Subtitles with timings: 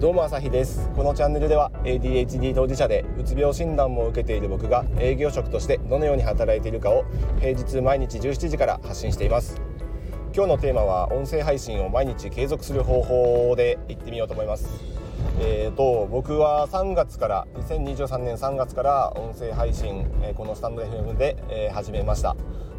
[0.00, 0.88] どうも朝日です。
[0.94, 7.04] このチャンネルでは ADHD 当事者でうつ病診断も受けている僕が営業職としてどのように働いているかを
[7.40, 9.60] 平日毎日17時から発信しています。
[10.32, 14.68] 今日のテーマは音声配信を毎日継続する方法で行ってみようと思います。
[15.40, 22.36] えーと僕は3月から2023年3月から音声配信、えこのスタンド FM で、え始めました。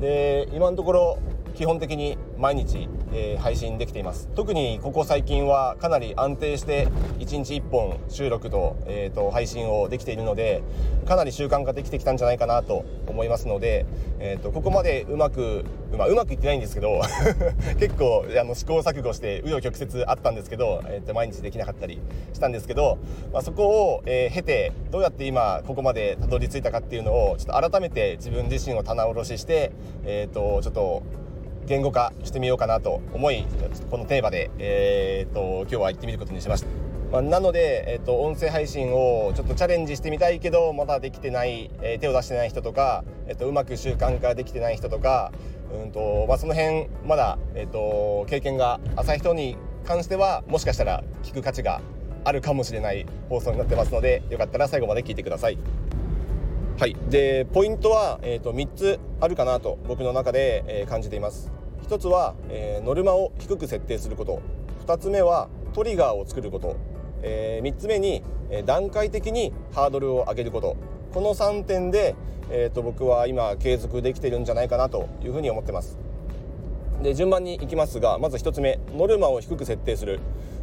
[0.00, 1.18] で今のところ
[1.54, 4.28] 基本的に毎日、えー、配信できています。
[4.34, 6.88] 特にここ最近はかなり安定して
[7.18, 10.62] 1日1本収録と,、えーと、配信をできているので
[11.06, 13.86] かなり習慣化できてきたんじゃないかなと思いますので、
[14.18, 15.64] えーと、ここまでうまく、
[15.96, 17.00] ま、うまくいってないんですけど
[17.78, 22.00] 結構あの試行錯誤して紆余曲折あったんですけど、えーと、毎日できなかったり
[22.32, 22.98] したんですけど、
[23.32, 29.72] まあ、そこを、えー、経てどうやって今ここまでたどり着いたかっていうのをちょっと改めて自分自身を棚卸しして、
[30.04, 31.02] えー、とちょっと
[31.66, 33.46] 言語化してみようかなと思い
[33.90, 36.68] このテーマで、えーと、今日は行ってみることにしました。
[37.12, 45.30] まあ、なので、えーと、音声配信をちょっとチャレンジしてみたいけどまだできてない、えー、手を出してない人とか、えーと、うまく習慣化できてない人とか
[45.72, 51.82] うんと、まあ、その辺まだ、えー、と経験が浅い人に関してはもしかしたら聞く価値が
[52.24, 55.58] あるかもしれない放送になってますのでよかったら最後まで聞いてください。
[56.78, 61.52] はい、でポイントは、えーと、3つあるかなと僕の中で、えー、感じています。
[61.86, 64.40] 1つは、えー、ノルマを低く設定すること。
[64.86, 66.76] 2つ目はトリガーを作ること、
[67.22, 70.76] えー、3つ目に、えー、段階的にハードルを上げること。
[71.12, 72.16] この3点で、
[72.50, 75.98] えーと、僕は今継続できてるんじゃないかなというふうに思ってます。
[77.02, 80.18] で順番にいきますがまず1つ目ノルマを低く設定する。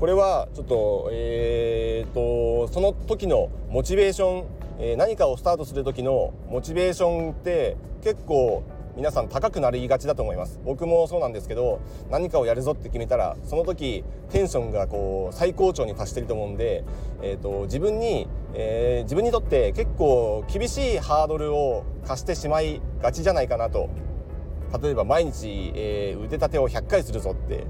[0.00, 8.62] これはちょっと,、えーとその時のモチベーションえ、何かをスタートする時のモチベーションって結構
[8.96, 10.58] 皆さん高くなりがちだと思います。
[10.64, 16.84] 僕もそうなんですけど何かをやるぞって決めたらその時テンションがこう最高潮に達してると思うんで、
[17.22, 23.90] えーと、自分に、えー、自分にとって結構厳しいハードルを課してしまいがちじゃないかなと。
[24.82, 27.64] 例えば毎日、えー、腕立てを100回するぞって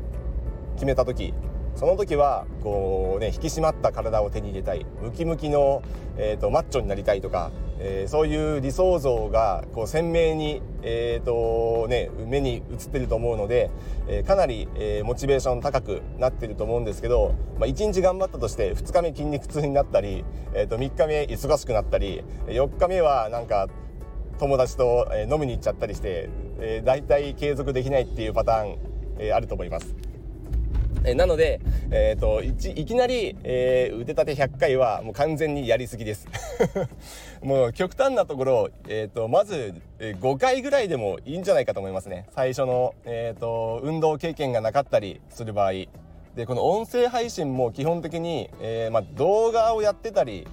[0.75, 1.33] 決めた時
[1.77, 5.83] その時はこうね引き締まった体を手に入れたいムキムキの、
[6.17, 13.71] えーと、マッチョになりたいとか、えー、そういう理想像がこう鮮明に、えーとね、目に映ってると思うので、
[14.09, 23.69] えー、かなり、えー、モチベーション高くなってると思うんですけど、まあ、1日頑張ったとして2日目筋肉痛になったり、えー、と3日目忙しくなったり4日目はなんか
[24.39, 28.79] 友達と飲みに行っちゃったりして、えー、大体継続できないっていうパターン、
[29.19, 30.10] えー、あると思います。
[31.05, 36.29] えなので、えーと、いきなり、えー、腕立て100回はもう完全にやりすぎです。
[37.43, 42.27] もう極端なところ、えーと、まず、え5回ぐらいでもいいんじゃないかと思いますね。
[42.35, 45.73] 最初の、えーと、運動経験がなかったりする場合。
[46.37, 50.47] でこの音声配信も基本的に、え、まあ、動画をやってたり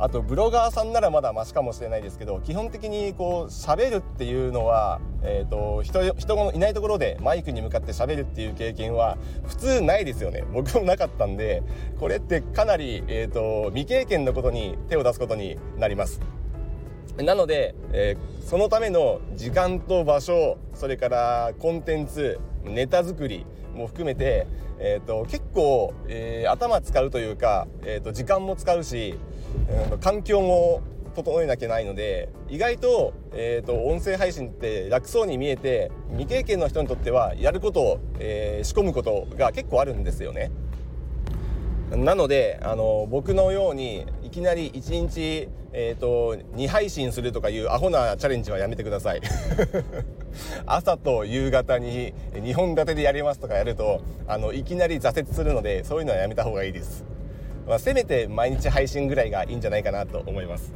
[0.00, 11.64] あとブロガーさんならまだマシかもしれないですけど基本的にこう喋るっていうのは、えーと、人人のいないところでマイクに向かって喋るっていう経験は普通ないですよね僕もなかったんで
[11.98, 16.20] これってかなり、えーと、未経験のことに手を出すことになります。
[17.16, 23.44] なので、えー、そのための時間と場所それからコンテンツネタ作り
[23.78, 24.46] も含めて、
[24.78, 29.14] えーと、結構、えー、頭使うというか、えーと時間も使うし
[29.90, 30.82] うん、環境も
[31.14, 40.50] 整えなきゃないので意外と,、えーと、音声配信って楽そうに見えて未経験の人にとってはやることを、えー、仕込むことが結構あるんですよね。
[41.90, 49.22] なのであの僕のようにいきなり1日、えーと、2配信するとかいうアホなチャレンジはやめてください
[50.66, 57.04] 朝と夕方に2本立てでやりますとかやるとあのいきなり挫折するのでそういうのはやめた方がいいです。
[57.66, 60.72] まあ、せめて毎日配信ぐらいがいいんじゃないかなと思います。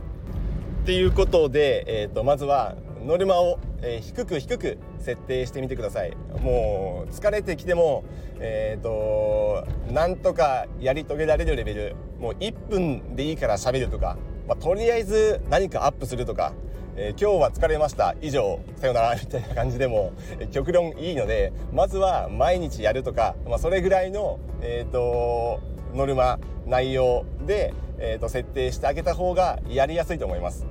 [0.83, 2.75] っていうことで、えーと、まずは
[3.05, 6.17] ノルマを、え、低く低く設定してみてください。
[6.41, 8.05] もう疲れてきても
[8.41, 11.97] えっ、ー、となんとかやり遂げられるレベル。
[12.21, 14.17] もう1分でいいから喋るとか、
[14.47, 16.53] まあ、とりあえず何かアップするとか。
[16.95, 18.15] えー、今日は疲れました。
[18.21, 18.61] 以上。
[18.77, 19.15] さよなら。
[19.15, 20.13] みたいな感じでも、
[20.51, 21.51] 極論いいので。
[21.73, 25.61] まずは毎日やるとか、まあ、それぐらいの、えーと
[25.95, 30.67] ノルマ内容で、えーと、設定してあげた方がやりやすいと思います。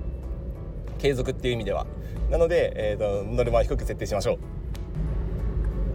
[0.97, 1.85] 継続っていう意味では。
[2.31, 4.39] なので、えーと、ノルマを低く設定しましょ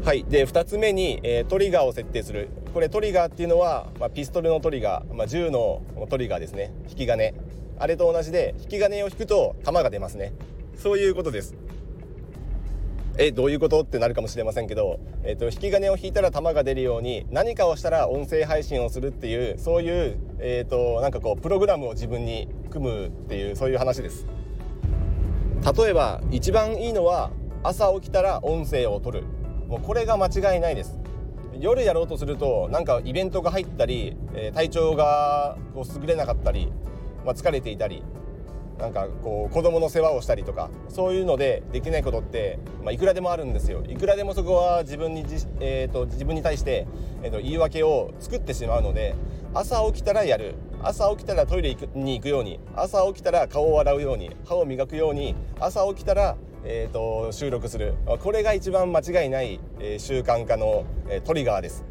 [0.02, 0.06] う。
[0.06, 0.24] はい。
[0.24, 2.50] で2つ目に、えー、トリガーを設定する。
[2.74, 6.72] これトリガーっていうのは、まあ、ピストルのトリガー、まあ、銃のトリガーですね。
[6.90, 7.34] 引き金。
[7.78, 10.34] あれと同じで引き金を引くと弾が出ますね。
[10.76, 11.56] そういうことです。
[13.18, 13.80] えどういうこと？
[13.80, 24.26] ってなるかもしれませんけど、えーと、引き金を引いたら弾が出るように何かをしたら音声配信をするっていうそういう、えーと、なんかこうプログラムを自分に組むっていうそういう話です。
[25.74, 27.32] 例えば一番いいのは
[27.64, 29.26] 朝起きたら音声を取る。
[29.66, 30.96] もうこれが間違いないです。
[31.58, 36.70] 夜やろうとするとなんかイベントが入ったり、え、体調がこう優れなかったり、
[37.24, 38.04] まあ、疲れていたり
[38.78, 43.82] なんかこう子供の世話をしたりとかそういうのでできないことって、まあ、いくらでもあるんですよ。
[43.88, 46.86] いくらでもそこは自分にじ、えーと、自分に対して、
[47.24, 49.16] えーと、言い訳を作ってしまうので
[49.52, 50.54] 朝起きたらやる。
[50.82, 57.94] 朝起きたらトイレに行くように朝起きたら顔を洗うように歯を磨くように朝起きたら、えーと、収録する。
[58.22, 61.84] これが一番間違いない、えー、習慣化の、えー、トリガーです。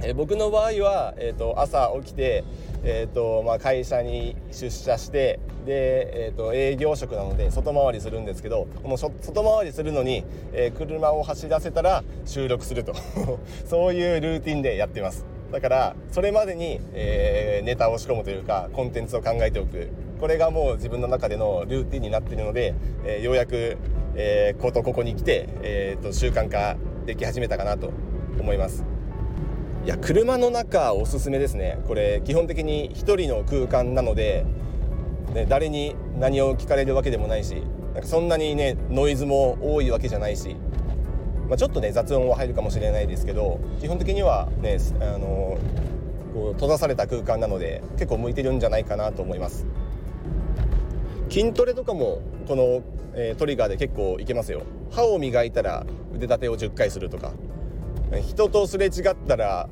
[0.00, 2.44] えー、僕の場合は、えーと朝起きて
[2.84, 12.94] えーとまあ、会社に出社してで、えーと、営業職なので外回りするんですけどこの外回りするのに、えー、車を走らせたら収録すると。
[13.66, 15.26] そういうルーティンでやってます。
[15.52, 19.88] だからそれまでに、えー、ネタを仕込むというかコンテンツを考えておく
[20.20, 22.74] これがもう自分の中でのルーティンになっているので、
[23.04, 23.78] えー、ようやく、
[24.14, 27.90] えー、ことここに来て、えーと習慣化でき始めたかなと
[28.38, 28.84] 思います。
[29.84, 34.44] いや車の中おすすめですねこれ基本的に1人の空間なので、
[35.32, 37.62] ね、誰に何を聞かれるわけでもないし
[37.94, 40.56] なんかそんなにねノイズも多いわけじゃないし、
[41.48, 45.58] まあ、ちょっとね雑音は入るかもしれないですけど基本的にはねあの
[46.34, 49.66] こう閉ざされた空間なので結構向いてるんじゃないかなと思います。
[51.30, 52.82] 筋トレとかもこの、
[53.14, 54.62] えー、トリガーで結構いけますよ。
[54.90, 57.32] 歯を磨いたら腕立てを10回するとか。
[58.22, 59.68] 人とすれ違ったら、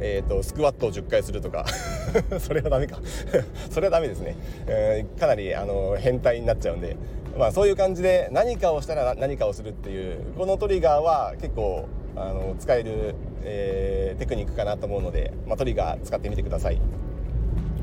[0.00, 1.66] えーと、スクワットを10回するとか。
[2.40, 2.98] それはダメか。
[3.70, 4.36] それはダメですね、
[4.66, 6.96] えー、かなりあの変態になっちゃうんで、
[7.36, 16.80] まあ、そういう感じで何かをしたら何かをするっていうこのトリガーは結構あの使える、えー、テクニックかなと思うので、まあ、トリガー使ってみてください。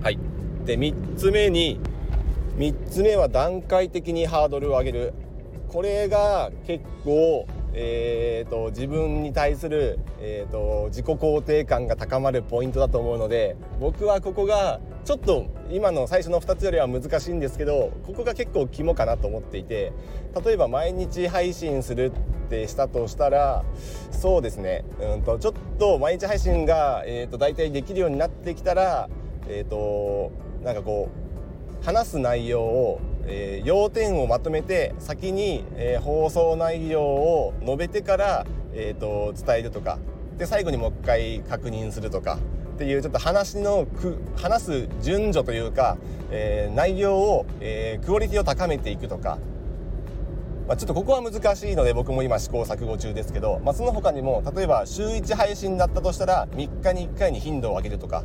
[0.02, 0.18] はい
[0.66, 1.80] で3つ目に
[2.58, 5.14] 3つ目は段階的にハードルを上げる
[5.70, 19.94] これが結構えーと、自分に対する、えーと、自己肯定感が高まるポイントだと思うので僕はここがちょっと今の最初の2つよりは難しいんですけどここが結構肝かなと思っていて
[20.46, 23.64] 例えば毎日配信するってしたとしたら
[24.12, 24.86] そうですね。
[25.00, 29.10] うんとちょっと毎日配信が、えーと、大体できるようになってきたら
[29.48, 30.32] えっ、ー、と
[30.64, 31.10] なんかこ
[31.82, 40.00] う話す内容をえー、要点をまとめて先に、えー、放送内容を述べてから、えーと、伝えるとか。
[40.38, 42.40] で最後にもう一回確認するとか。
[42.82, 43.86] っていうちょっと話の
[44.36, 46.00] 話す順序というか、
[46.32, 49.38] えー、内容を、えー、クオリティを高めていくとか、
[50.68, 58.24] まあ、ちょっとここは難しいので僕も今試行錯誤中ですけど、まあ、その他にも例えば週1配信だったとしたら3日に1回に頻度を上げるとか。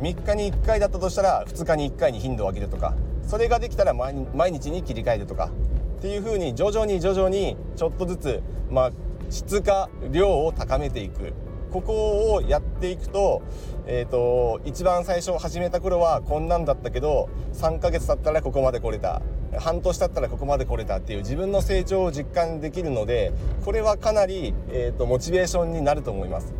[0.00, 2.94] 3日に1回だったとしたら2日に1回に頻度を上げるとか。
[3.26, 5.50] それができたら毎日に切り替えるとか。
[5.98, 8.92] っていうふうに徐々に徐々にちょっとずつ、まあ、
[9.30, 11.32] 質か量を高めていく。
[11.70, 13.42] ここをやっていくと,、
[13.90, 19.22] えーと、一番最初始めた頃はこんなんだったけど3ヶ月経ったらここまで来れた
[19.58, 23.32] 半年経ったらここまで来れたっていう自分の成長を実感できるので
[23.64, 26.52] これはかなり、えーとモチベーションになると思います。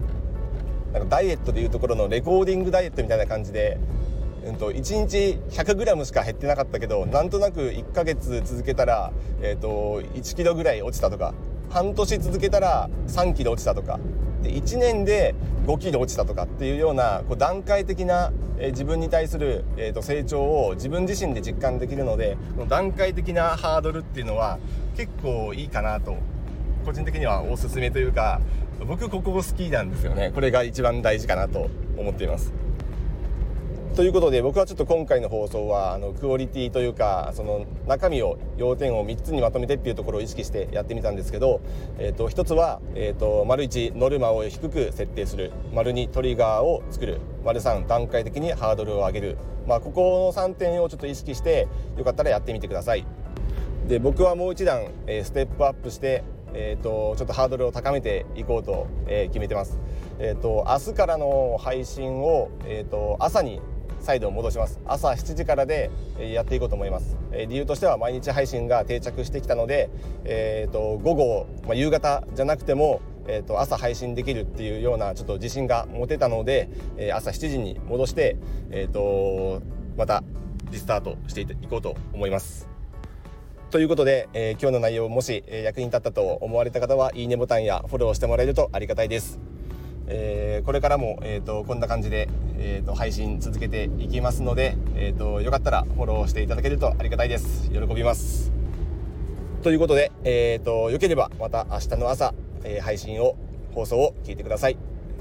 [0.94, 3.78] なんかダイエットでいうところのレコーディングダイエットみたいな感じで
[4.47, 11.35] うんと、1日 100g しか減ってなかったけどなんとなく1ヶ月続けたら、えーと、1キロぐらい落ちたとか
[11.68, 14.00] 半年続けたら3キロ落ちたとか
[14.48, 15.34] て1年で
[15.66, 24.58] 5キロ落ちたとかっていうようなこう段階的な、え、自分に対する、えーと、成長を自分自身で実感できるのでこの段階的なハードルっていうのは
[24.96, 26.16] 結構いいかなと
[26.84, 28.40] 個人的にはおすすめというか
[28.86, 32.67] 僕ここ好きなんですよねこれが一番大事かなと思っています。
[33.98, 41.60] ということで僕はちょっと今回の放送はあのクオリティというかその中身を要点を3つにまとめてっていうところを意識してやってみたんですけど、
[41.98, 53.04] えー、と1つは、えー、と丸1ノルマを低く設定する丸2トリガーを作る丸3段階的にハードルを上げる、まあ、ここの3点をちょっと意識してよかったらやってみてください。
[53.88, 56.22] で僕はもう一段、え、ステップアップして
[56.54, 59.78] えーと、ちょっとハードルを高めていこうと、えー、決めてます、
[60.18, 63.60] えーと、明日からの配信を、えーと朝に
[64.00, 64.80] 再度戻します。
[64.86, 67.16] 朝7時からでやっていこうと思います。
[67.48, 69.90] 理由としては毎日配信が定着してきたので、
[70.24, 73.00] えーと、午後、まあ、夕方じゃなくても
[73.30, 78.38] えーと、朝配信できるっていうようなちょっと自信が持てたので、え、朝7時に戻して、
[78.70, 79.62] えーと、
[79.98, 80.24] また
[80.70, 82.68] リスタートしていこうと思います。
[83.70, 89.38] ということで、えー、今日の内容もし、え、役に立ったと思われた方はいいねボタンやフォローしてもらえるとありがたいです。
[90.08, 97.70] えー、これからも、えーと、こんな感じで、えーと、配信続けていきますので、えーと、よかったらフォローしていただけるとありがたいです。
[97.70, 98.52] 喜びます。
[99.62, 102.32] ということで、えー、とよければまた明日の朝、
[102.64, 103.36] えー、配信を
[103.74, 104.78] 放送を聞いてください。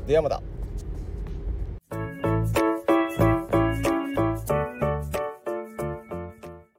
[0.07, 0.46] ではまた。